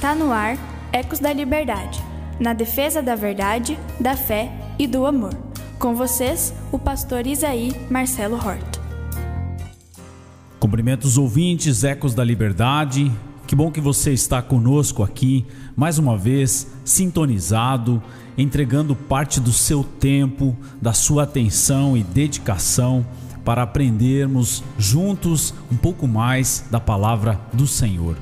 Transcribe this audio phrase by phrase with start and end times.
[0.00, 0.56] Está no ar
[0.94, 2.02] Ecos da Liberdade,
[2.40, 5.34] na defesa da verdade, da fé e do amor.
[5.78, 8.80] Com vocês, o pastor Isaí Marcelo Horta.
[10.58, 13.12] Cumprimento os ouvintes, Ecos da Liberdade.
[13.46, 15.44] Que bom que você está conosco aqui,
[15.76, 18.02] mais uma vez, sintonizado,
[18.38, 23.04] entregando parte do seu tempo, da sua atenção e dedicação
[23.44, 28.16] para aprendermos juntos um pouco mais da palavra do Senhor.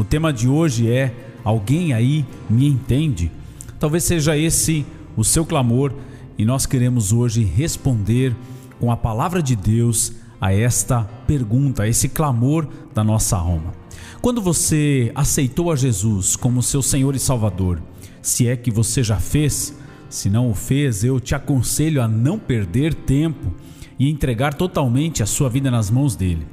[0.00, 1.14] O tema de hoje é:
[1.44, 3.30] Alguém aí me entende?
[3.78, 5.92] Talvez seja esse o seu clamor
[6.38, 8.34] e nós queremos hoje responder
[8.78, 13.74] com a palavra de Deus a esta pergunta, a esse clamor da nossa alma.
[14.22, 17.82] Quando você aceitou a Jesus como seu Senhor e Salvador,
[18.22, 19.76] se é que você já fez,
[20.08, 23.52] se não o fez, eu te aconselho a não perder tempo
[23.98, 26.46] e entregar totalmente a sua vida nas mãos dele.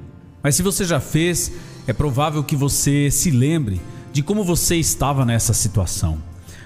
[0.43, 1.53] Mas se você já fez,
[1.87, 3.79] é provável que você se lembre
[4.11, 6.17] de como você estava nessa situação.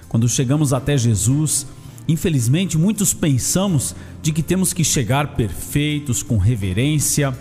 [0.09, 1.67] Quando chegamos até Jesus,
[2.07, 7.37] infelizmente muitos pensamos de que temos que chegar perfeitos, com reverência,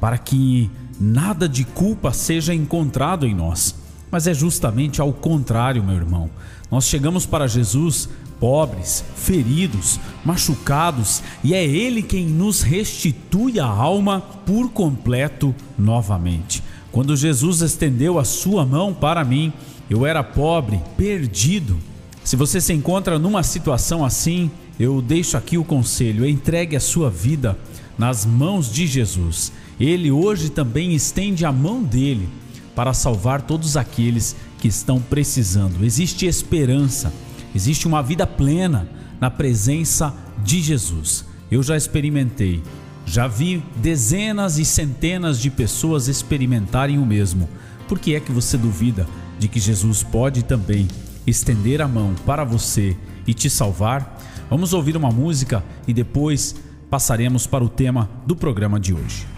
[0.00, 3.74] para que nada de culpa seja encontrado em nós.
[4.10, 6.30] Mas é justamente ao contrário, meu irmão.
[6.70, 14.20] Nós chegamos para Jesus pobres, feridos, machucados, e é Ele quem nos restitui a alma
[14.20, 16.62] por completo novamente.
[16.94, 19.52] Quando Jesus estendeu a sua mão para mim,
[19.90, 21.76] eu era pobre, perdido.
[22.22, 27.10] Se você se encontra numa situação assim, eu deixo aqui o conselho: entregue a sua
[27.10, 27.58] vida
[27.98, 29.50] nas mãos de Jesus.
[29.80, 32.28] Ele hoje também estende a mão dele
[32.76, 35.84] para salvar todos aqueles que estão precisando.
[35.84, 37.12] Existe esperança,
[37.52, 38.88] existe uma vida plena
[39.20, 40.14] na presença
[40.44, 41.24] de Jesus.
[41.50, 42.62] Eu já experimentei
[43.06, 47.48] já vi dezenas e centenas de pessoas experimentarem o mesmo.
[47.88, 49.06] Por que é que você duvida
[49.38, 50.88] de que Jesus pode também
[51.26, 54.20] estender a mão para você e te salvar?
[54.48, 56.56] Vamos ouvir uma música e depois
[56.88, 59.33] passaremos para o tema do programa de hoje.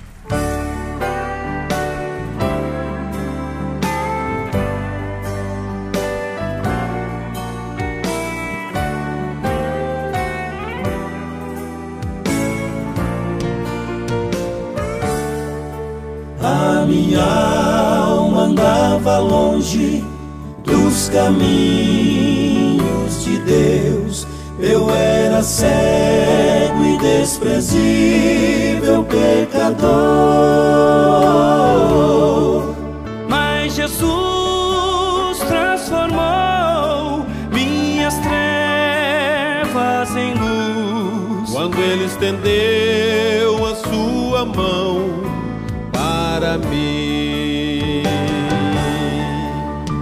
[19.21, 20.05] Longe
[20.65, 22.85] dos caminhos
[23.25, 24.27] de Deus.
[24.59, 30.66] Eu era cego e desprezível pecador.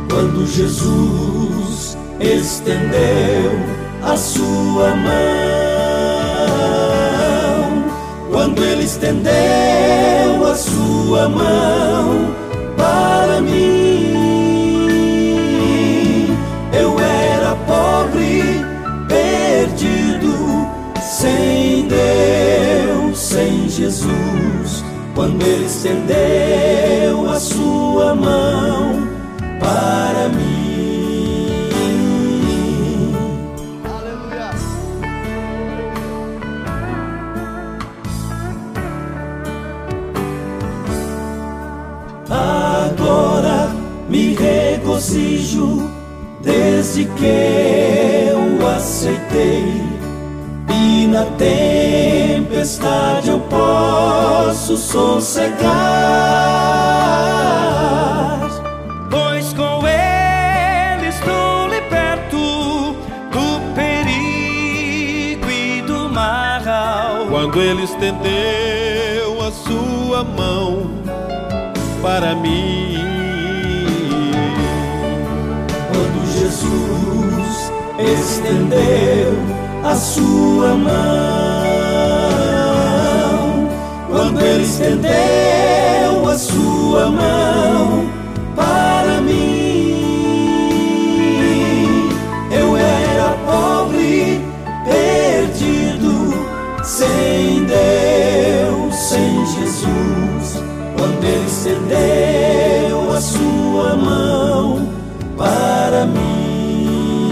[0.08, 3.52] Quando Jesus estendeu
[4.02, 5.14] a sua mão,
[8.30, 12.34] quando Ele estendeu a sua mão
[12.76, 14.14] para mim,
[16.72, 18.64] eu era pobre,
[19.08, 20.66] perdido,
[21.00, 24.63] sem Deus, sem Jesus.
[25.14, 29.08] Quando Ele estendeu a sua mão
[29.60, 31.54] para mim.
[33.84, 34.50] Aleluia.
[42.28, 43.70] Agora
[44.08, 45.88] me regozijo
[46.42, 49.80] desde que eu aceitei.
[50.68, 51.24] E na
[52.64, 55.60] tempestade eu posso sossegar.
[59.10, 62.96] Pois com ele estou liberto
[63.30, 67.26] do perigo e do mal.
[67.28, 70.90] Quando Ele estendeu a sua mão
[72.00, 73.04] para mim.
[75.92, 79.34] Quando Jesus estendeu
[79.84, 81.63] a sua mão,
[84.34, 88.10] quando Ele estendeu a sua mão
[88.56, 90.50] para mim,
[92.50, 94.40] eu era pobre,
[94.84, 96.34] perdido,
[96.82, 100.62] sem Deus, sem Jesus.
[100.98, 104.88] Quando Ele estendeu a sua mão
[105.36, 107.30] para mim,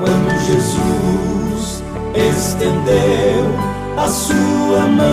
[0.00, 1.82] quando Jesus
[2.14, 5.06] estendeu a sua mão,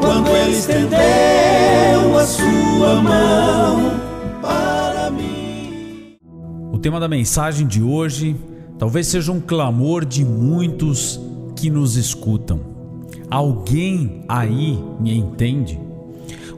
[0.00, 4.00] quando Ele estendeu a sua mão
[4.40, 6.16] para mim.
[6.72, 8.36] O tema da mensagem de hoje
[8.78, 11.20] talvez seja um clamor de muitos
[11.56, 12.60] que nos escutam.
[13.28, 15.80] Alguém aí me entende?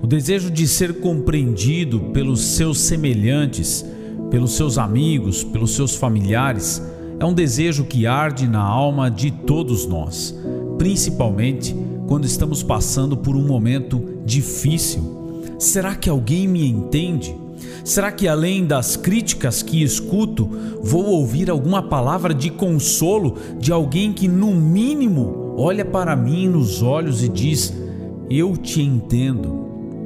[0.02, 3.82] O desejo de ser compreendido pelos seus semelhantes,
[4.30, 6.82] pelos seus amigos, pelos seus familiares,
[7.18, 10.34] é um desejo que arde na alma de todos nós,
[10.78, 11.74] principalmente
[12.06, 15.42] quando estamos passando por um momento difícil.
[15.58, 17.34] Será que alguém me entende?
[17.84, 20.48] Será que além das críticas que escuto,
[20.82, 26.82] vou ouvir alguma palavra de consolo de alguém que, no mínimo, olha para mim nos
[26.82, 27.72] olhos e diz:
[28.28, 29.64] Eu te entendo?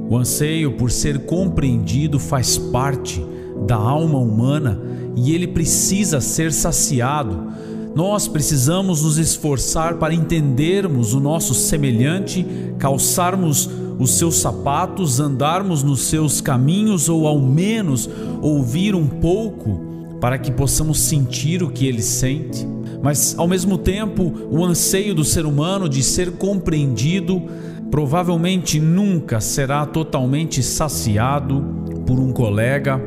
[0.08, 3.24] O anseio por ser compreendido faz parte
[3.66, 4.80] da alma humana
[5.16, 7.50] e ele precisa ser saciado.
[7.94, 12.46] Nós precisamos nos esforçar para entendermos o nosso semelhante,
[12.78, 13.68] calçarmos
[13.98, 18.08] os seus sapatos, andarmos nos seus caminhos ou ao menos
[18.40, 19.80] ouvir um pouco
[20.20, 22.66] para que possamos sentir o que ele sente.
[23.02, 27.42] Mas ao mesmo tempo, o anseio do ser humano de ser compreendido
[27.90, 31.64] provavelmente nunca será totalmente saciado
[32.06, 33.00] por um colega,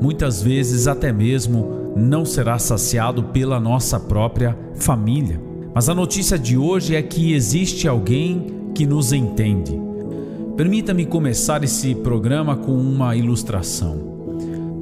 [0.00, 5.40] muitas vezes até mesmo não será saciado pela nossa própria família.
[5.74, 9.78] Mas a notícia de hoje é que existe alguém que nos entende.
[10.56, 14.16] Permita-me começar esse programa com uma ilustração.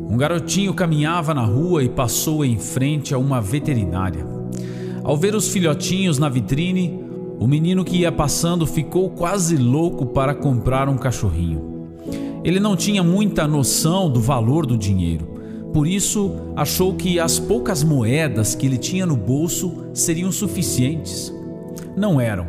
[0.09, 4.25] Um garotinho caminhava na rua e passou em frente a uma veterinária.
[5.03, 7.01] Ao ver os filhotinhos na vitrine,
[7.41, 11.74] o menino que ia passando ficou quase louco para comprar um cachorrinho.
[12.45, 15.27] Ele não tinha muita noção do valor do dinheiro,
[15.73, 21.35] por isso achou que as poucas moedas que ele tinha no bolso seriam suficientes.
[21.97, 22.47] Não eram.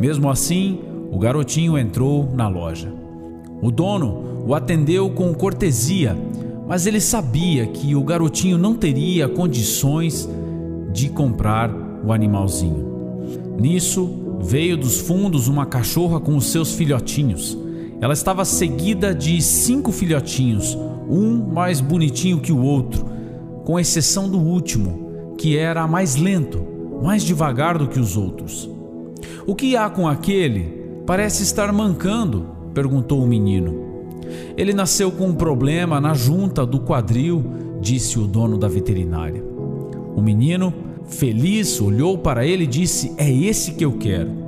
[0.00, 0.80] Mesmo assim,
[1.12, 2.92] o garotinho entrou na loja.
[3.62, 6.16] O dono o atendeu com cortesia,
[6.66, 10.28] mas ele sabia que o garotinho não teria condições
[10.92, 11.70] de comprar
[12.04, 12.92] o animalzinho.
[13.58, 14.10] Nisso,
[14.40, 17.56] veio dos fundos uma cachorra com os seus filhotinhos.
[18.00, 20.76] Ela estava seguida de cinco filhotinhos,
[21.08, 23.04] um mais bonitinho que o outro,
[23.64, 26.64] com exceção do último, que era mais lento,
[27.02, 28.70] mais devagar do que os outros.
[29.46, 30.84] O que há com aquele?
[31.06, 33.84] Parece estar mancando, perguntou o menino.
[34.56, 37.44] Ele nasceu com um problema na junta do quadril,
[37.80, 39.44] disse o dono da veterinária.
[40.16, 40.72] O menino,
[41.06, 44.43] feliz, olhou para ele e disse: É esse que eu quero.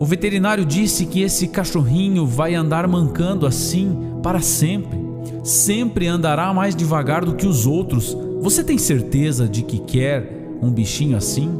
[0.00, 4.98] O veterinário disse que esse cachorrinho vai andar mancando assim para sempre.
[5.44, 8.16] Sempre andará mais devagar do que os outros.
[8.40, 11.50] Você tem certeza de que quer um bichinho assim?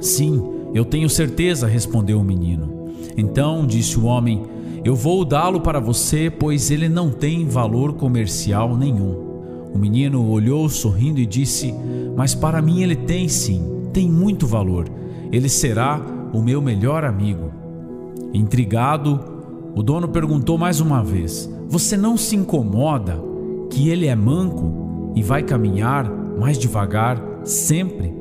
[0.00, 0.40] Sim,
[0.72, 2.92] eu tenho certeza, respondeu o menino.
[3.16, 4.44] Então disse o homem:
[4.84, 9.16] Eu vou dá-lo para você, pois ele não tem valor comercial nenhum.
[9.74, 11.74] O menino olhou sorrindo e disse:
[12.14, 14.88] Mas para mim ele tem sim, tem muito valor.
[15.32, 16.00] Ele será
[16.32, 17.63] o meu melhor amigo.
[18.34, 19.20] Intrigado,
[19.76, 23.22] o dono perguntou mais uma vez: Você não se incomoda
[23.70, 28.12] que ele é manco e vai caminhar mais devagar sempre?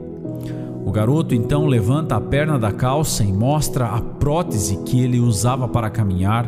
[0.86, 5.68] O garoto então levanta a perna da calça e mostra a prótese que ele usava
[5.68, 6.48] para caminhar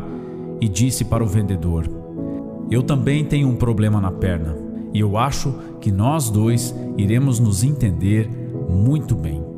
[0.60, 1.90] e disse para o vendedor:
[2.70, 4.56] Eu também tenho um problema na perna
[4.94, 8.30] e eu acho que nós dois iremos nos entender
[8.70, 9.55] muito bem.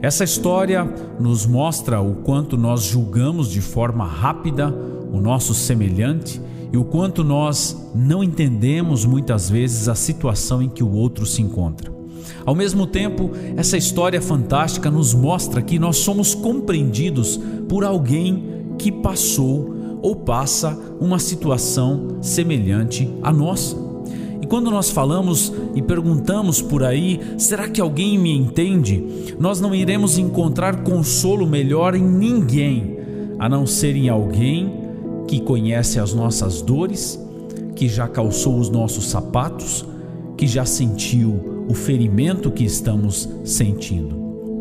[0.00, 0.84] Essa história
[1.18, 4.72] nos mostra o quanto nós julgamos de forma rápida
[5.12, 6.40] o nosso semelhante
[6.72, 11.42] e o quanto nós não entendemos muitas vezes a situação em que o outro se
[11.42, 11.92] encontra.
[12.44, 18.92] Ao mesmo tempo, essa história fantástica nos mostra que nós somos compreendidos por alguém que
[18.92, 23.87] passou ou passa uma situação semelhante à nossa
[24.48, 29.34] quando nós falamos e perguntamos por aí, será que alguém me entende?
[29.38, 32.98] Nós não iremos encontrar consolo melhor em ninguém,
[33.38, 34.72] a não ser em alguém
[35.26, 37.20] que conhece as nossas dores,
[37.76, 39.84] que já calçou os nossos sapatos,
[40.36, 44.17] que já sentiu o ferimento que estamos sentindo.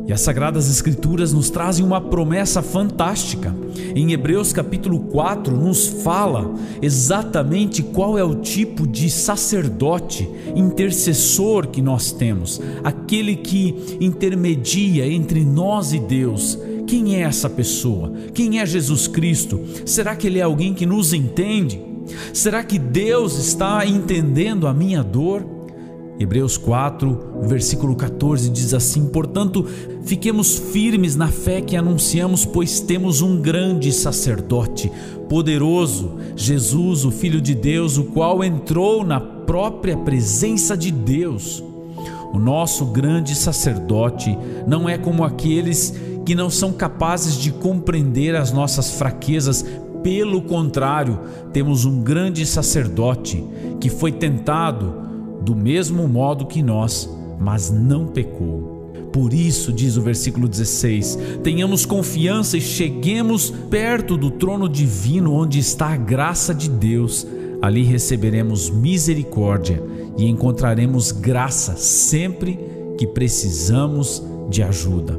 [0.08, 3.54] E as Sagradas Escrituras nos trazem uma promessa fantástica.
[3.94, 11.82] Em Hebreus capítulo 4 nos fala exatamente qual é o tipo de sacerdote, intercessor que
[11.82, 16.58] nós temos, aquele que intermedia entre nós e Deus.
[16.88, 18.14] Quem é essa pessoa?
[18.34, 19.60] Quem é Jesus Cristo?
[19.86, 21.82] Será que ele é alguém que nos entende?
[22.34, 25.57] Será que Deus está entendendo a minha dor?
[26.20, 29.66] Hebreus 4, versículo 14 diz assim: Portanto,
[30.04, 34.92] fiquemos firmes na fé que anunciamos, pois temos um grande sacerdote,
[35.30, 41.64] poderoso, Jesus, o Filho de Deus, o qual entrou na própria presença de Deus.
[42.34, 45.94] O nosso grande sacerdote não é como aqueles
[46.26, 49.66] que não são capazes de compreender as nossas fraquezas,
[50.04, 51.20] pelo contrário,
[51.54, 53.44] temos um grande sacerdote
[53.80, 55.08] que foi tentado
[55.48, 58.92] do mesmo modo que nós, mas não pecou.
[59.14, 65.58] Por isso, diz o versículo 16: tenhamos confiança e cheguemos perto do trono divino onde
[65.58, 67.26] está a graça de Deus.
[67.62, 69.82] Ali receberemos misericórdia
[70.18, 72.60] e encontraremos graça sempre
[72.98, 75.18] que precisamos de ajuda.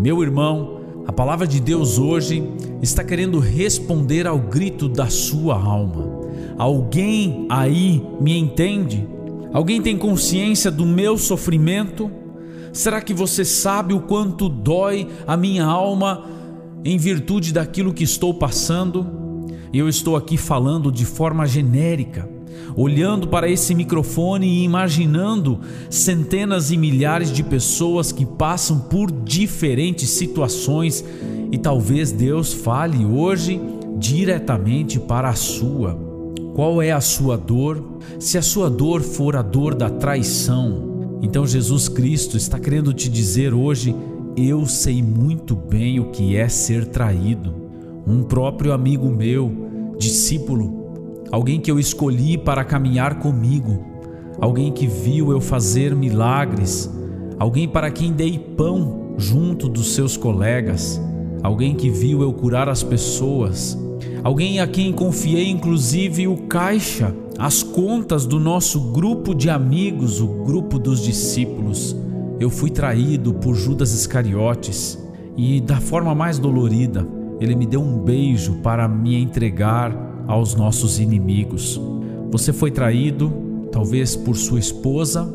[0.00, 2.42] Meu irmão, a palavra de Deus hoje
[2.82, 6.18] está querendo responder ao grito da sua alma.
[6.58, 9.06] Alguém aí me entende?
[9.52, 12.10] Alguém tem consciência do meu sofrimento?
[12.72, 16.26] Será que você sabe o quanto dói a minha alma
[16.84, 19.06] em virtude daquilo que estou passando?
[19.72, 22.28] Eu estou aqui falando de forma genérica,
[22.76, 30.10] olhando para esse microfone e imaginando centenas e milhares de pessoas que passam por diferentes
[30.10, 31.04] situações
[31.50, 33.60] e talvez Deus fale hoje
[33.98, 36.07] diretamente para a sua.
[36.58, 38.00] Qual é a sua dor?
[38.18, 43.08] Se a sua dor for a dor da traição, então Jesus Cristo está querendo te
[43.08, 43.94] dizer hoje:
[44.36, 47.54] eu sei muito bem o que é ser traído.
[48.04, 53.86] Um próprio amigo meu, discípulo, alguém que eu escolhi para caminhar comigo,
[54.40, 56.90] alguém que viu eu fazer milagres,
[57.38, 61.00] alguém para quem dei pão junto dos seus colegas,
[61.42, 63.78] alguém que viu eu curar as pessoas
[64.22, 70.26] alguém a quem confiei inclusive o caixa, as contas do nosso grupo de amigos, o
[70.44, 71.94] grupo dos discípulos.
[72.40, 74.98] Eu fui traído por Judas Iscariotes
[75.36, 77.06] e, da forma mais dolorida,
[77.40, 81.80] ele me deu um beijo para me entregar aos nossos inimigos.
[82.30, 83.32] Você foi traído,
[83.70, 85.32] talvez por sua esposa,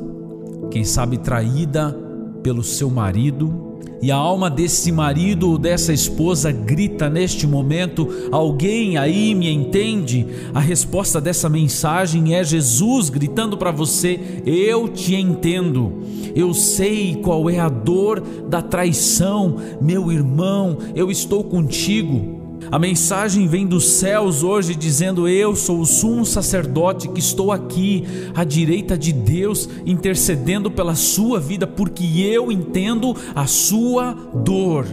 [0.69, 1.97] quem sabe traída
[2.41, 3.72] pelo seu marido,
[4.03, 10.27] e a alma desse marido ou dessa esposa grita neste momento: Alguém aí me entende?
[10.53, 16.03] A resposta dessa mensagem é Jesus gritando para você: Eu te entendo.
[16.35, 22.32] Eu sei qual é a dor da traição, meu irmão, eu estou contigo.
[22.71, 28.03] A mensagem vem dos céus hoje dizendo: Eu sou o sumo sacerdote que estou aqui
[28.33, 34.85] à direita de Deus, intercedendo pela sua vida, porque eu entendo a sua dor.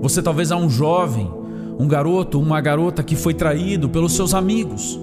[0.00, 1.30] Você talvez é um jovem,
[1.78, 4.98] um garoto, uma garota que foi traído pelos seus amigos,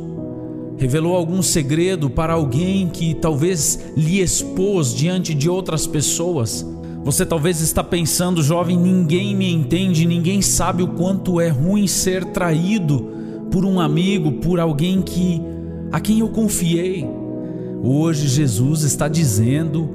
[0.78, 6.66] revelou algum segredo para alguém que talvez lhe expôs diante de outras pessoas
[7.04, 12.26] você talvez está pensando, jovem, ninguém me entende, ninguém sabe o quanto é ruim ser
[12.26, 13.10] traído
[13.52, 15.42] por um amigo, por alguém que
[15.92, 17.08] a quem eu confiei.
[17.82, 19.90] Hoje Jesus está dizendo,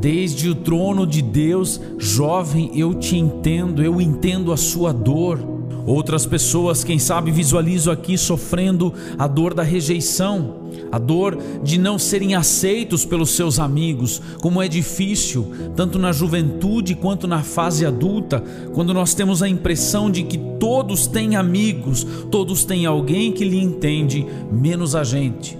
[0.00, 5.57] desde o trono de Deus, jovem, eu te entendo, eu entendo a sua dor.
[5.88, 11.98] Outras pessoas, quem sabe, visualizo aqui sofrendo a dor da rejeição, a dor de não
[11.98, 14.20] serem aceitos pelos seus amigos.
[14.42, 20.10] Como é difícil, tanto na juventude quanto na fase adulta, quando nós temos a impressão
[20.10, 25.56] de que todos têm amigos, todos têm alguém que lhe entende, menos a gente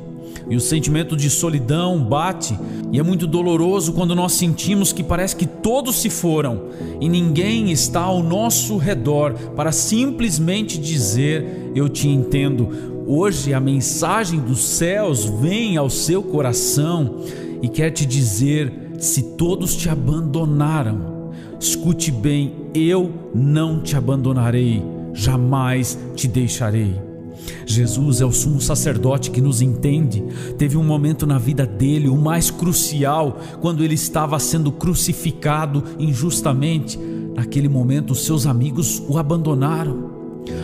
[0.51, 2.59] e o sentimento de solidão bate,
[2.91, 6.69] e é muito doloroso quando nós sentimos que parece que todos se foram
[7.01, 12.97] e ninguém está ao nosso redor para simplesmente dizer: Eu te entendo.
[13.07, 17.23] Hoje a mensagem dos céus vem ao seu coração
[17.63, 24.83] e quer te dizer: se todos te abandonaram, escute bem, eu não te abandonarei,
[25.15, 27.08] jamais te deixarei.
[27.69, 30.25] Jesus é o sumo sacerdote que nos entende.
[30.57, 36.99] Teve um momento na vida dele, o mais crucial, quando ele estava sendo crucificado injustamente.
[37.37, 40.11] Naquele momento, os seus amigos o abandonaram.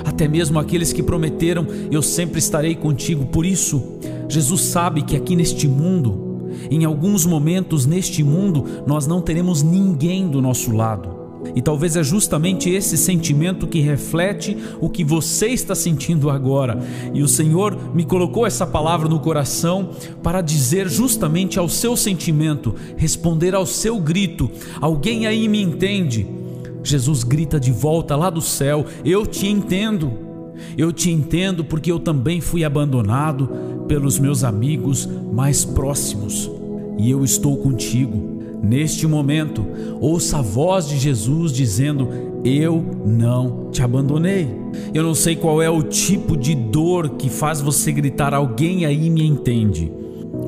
[0.02, 3.26] Até mesmo aqueles que prometeram: Eu sempre estarei contigo.
[3.26, 3.82] Por isso,
[4.26, 10.26] Jesus sabe que aqui neste mundo, em alguns momentos neste mundo, nós não teremos ninguém
[10.26, 11.13] do nosso lado.
[11.54, 16.78] E talvez é justamente esse sentimento que reflete o que você está sentindo agora.
[17.12, 19.90] E o Senhor me colocou essa palavra no coração
[20.22, 26.26] para dizer justamente ao seu sentimento, responder ao seu grito: Alguém aí me entende?
[26.82, 30.12] Jesus grita de volta lá do céu: Eu te entendo.
[30.78, 33.48] Eu te entendo porque eu também fui abandonado
[33.88, 36.50] pelos meus amigos mais próximos.
[36.96, 38.33] e eu estou contigo.
[38.64, 39.66] Neste momento,
[40.00, 42.09] ouça a voz de Jesus dizendo:
[42.42, 44.49] Eu não te abandonei.
[44.94, 49.11] Eu não sei qual é o tipo de dor que faz você gritar: Alguém aí
[49.11, 49.92] me entende.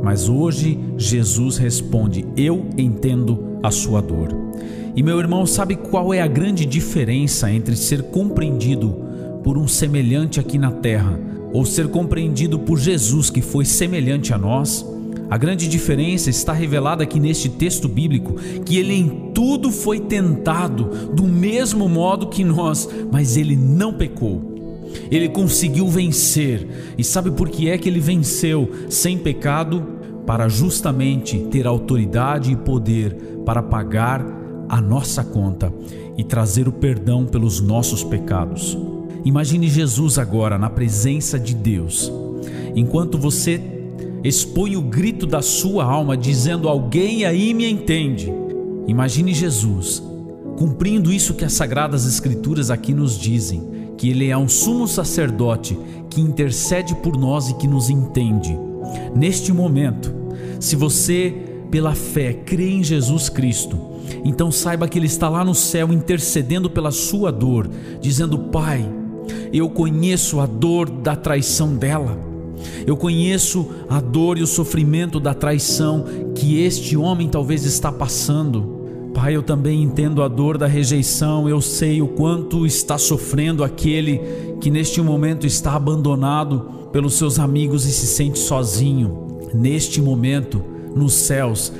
[0.03, 4.35] Mas hoje Jesus responde: Eu entendo a sua dor.
[4.95, 8.97] E meu irmão, sabe qual é a grande diferença entre ser compreendido
[9.45, 11.21] por um semelhante aqui na terra
[11.53, 14.96] ou ser compreendido por Jesus que foi semelhante a nós?
[15.29, 21.11] A grande diferença está revelada aqui neste texto bíblico, que ele em tudo foi tentado
[21.13, 24.55] do mesmo modo que nós, mas ele não pecou.
[25.11, 26.95] Ele conseguiu vencer.
[26.97, 29.95] E sabe por que é que ele venceu sem pecado?
[30.25, 33.15] Para justamente ter autoridade e poder
[33.45, 34.25] para pagar
[34.69, 35.73] a nossa conta
[36.17, 38.77] e trazer o perdão pelos nossos pecados.
[39.25, 42.13] Imagine Jesus agora na presença de Deus.
[42.75, 43.76] Enquanto você
[44.29, 48.33] expõe o grito da sua alma dizendo: Alguém aí me entende.
[48.87, 50.03] Imagine Jesus
[50.57, 53.63] cumprindo isso que as sagradas escrituras aqui nos dizem,
[53.97, 55.79] que ele é um sumo sacerdote
[56.11, 58.59] que intercede por nós e que nos entende.
[59.15, 60.15] Neste momento,
[60.59, 61.35] se você
[61.71, 63.79] pela fé crê em Jesus Cristo,
[64.25, 67.69] então saiba que ele está lá no céu intercedendo pela sua dor,
[68.01, 68.89] dizendo: Pai,
[69.53, 72.36] eu conheço a dor da traição dela.
[72.87, 76.05] Eu conheço a dor e o sofrimento da traição
[76.35, 78.77] que este homem talvez está passando.
[79.15, 84.21] Pai, eu também entendo a dor da rejeição, eu sei o quanto está sofrendo aquele
[84.61, 89.41] que neste momento está abandonado pelos seus amigos e se sente sozinho.
[89.55, 90.63] Neste momento,
[90.95, 91.73] nos céus,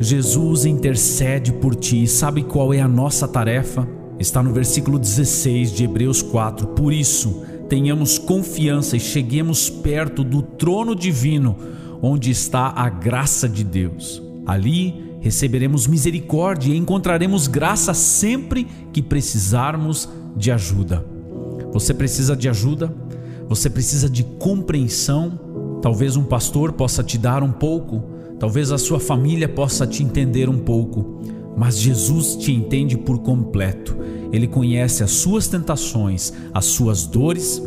[0.00, 2.04] Jesus intercede por ti.
[2.04, 3.86] E sabe qual é a nossa tarefa?
[4.18, 6.68] Está no versículo 16 de Hebreus 4.
[6.68, 11.56] Por isso, tenhamos confiança e cheguemos perto do trono divino,
[12.02, 14.20] onde está a graça de Deus.
[14.44, 21.06] Ali receberemos misericórdia e encontraremos graça sempre que precisarmos de ajuda.
[21.72, 22.92] Você precisa de ajuda?
[23.48, 25.78] Você precisa de compreensão?
[25.80, 28.02] Talvez um pastor possa te dar um pouco,
[28.40, 31.20] talvez a sua família possa te entender um pouco,
[31.56, 33.96] mas Jesus te entende por completo
[34.32, 37.62] ele conhece as suas tentações, as suas dores,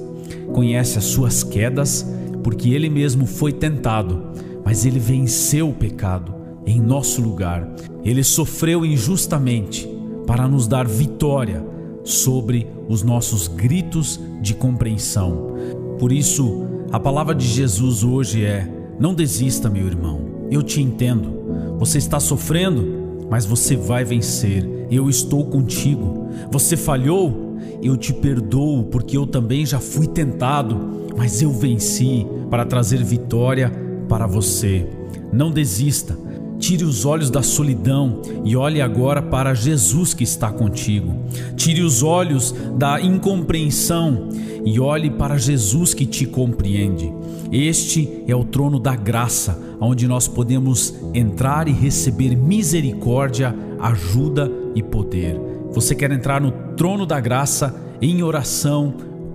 [0.53, 2.05] conhece as suas quedas,
[2.43, 4.21] porque ele mesmo foi tentado,
[4.63, 6.33] mas ele venceu o pecado
[6.65, 7.67] em nosso lugar.
[8.03, 9.87] Ele sofreu injustamente
[10.25, 11.65] para nos dar vitória
[12.03, 15.55] sobre os nossos gritos de compreensão.
[15.99, 18.67] Por isso, a palavra de Jesus hoje é:
[18.99, 20.21] não desista, meu irmão.
[20.51, 21.33] Eu te entendo.
[21.79, 24.87] Você está sofrendo, mas você vai vencer.
[24.91, 26.22] Eu estou contigo.
[26.51, 27.57] Você falhou?
[27.81, 33.71] Eu te perdoo, porque eu também já fui tentado, mas eu venci para trazer vitória
[34.07, 34.87] para você.
[35.31, 36.17] Não desista.
[36.59, 41.13] Tire os olhos da solidão e olhe agora para Jesus que está contigo.
[41.57, 44.29] Tire os olhos da incompreensão
[44.63, 47.11] e olhe para Jesus que te compreende.
[47.51, 54.81] Este é o trono da graça, onde nós podemos entrar e receber misericórdia, ajuda e
[54.81, 55.52] poder.
[55.73, 58.93] Você quer entrar no trono da graça em oração,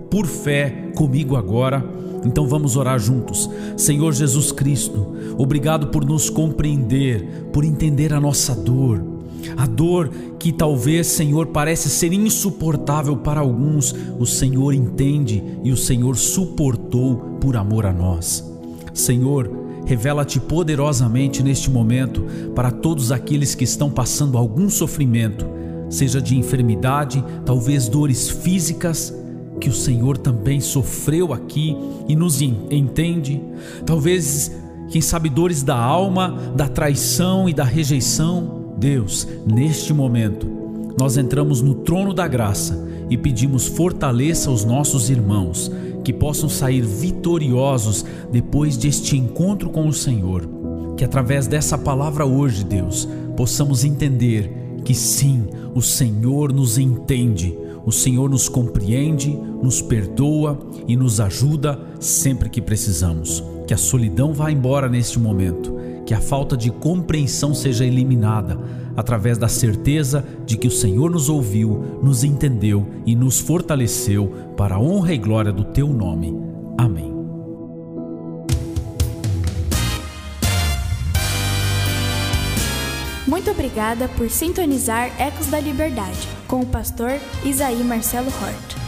[0.09, 1.83] por fé, comigo agora?
[2.25, 3.49] Então vamos orar juntos.
[3.77, 9.03] Senhor Jesus Cristo, obrigado por nos compreender, por entender a nossa dor.
[9.57, 15.77] A dor que talvez, Senhor, parece ser insuportável para alguns, o Senhor entende e o
[15.77, 18.43] Senhor suportou por amor a nós.
[18.93, 19.49] Senhor,
[19.85, 25.58] revela-te poderosamente neste momento para todos aqueles que estão passando algum sofrimento
[25.89, 29.13] seja de enfermidade, talvez dores físicas,
[29.59, 31.75] que o Senhor também sofreu aqui
[32.07, 33.41] e nos entende,
[33.85, 34.51] talvez,
[34.89, 38.73] quem sabe, dores da alma, da traição e da rejeição.
[38.77, 40.47] Deus, neste momento,
[40.97, 45.69] nós entramos no trono da graça e pedimos fortaleça os nossos irmãos,
[46.03, 50.47] que possam sair vitoriosos depois deste encontro com o Senhor.
[50.95, 57.91] Que através dessa palavra hoje, Deus, possamos entender que sim, o Senhor nos entende, o
[57.91, 63.43] Senhor nos compreende, nos perdoa e nos ajuda sempre que precisamos.
[63.67, 68.59] Que a solidão vá embora neste momento, que a falta de compreensão seja eliminada
[68.95, 74.75] através da certeza de que o Senhor nos ouviu, nos entendeu e nos fortaleceu para
[74.75, 76.35] a honra e glória do teu nome.
[76.77, 77.08] Amém.
[83.79, 87.13] Obrigada por sintonizar Ecos da Liberdade com o pastor
[87.45, 88.78] Isaí Marcelo Hort.